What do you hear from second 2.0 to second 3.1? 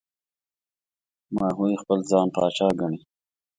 ځان پاچا ګڼي.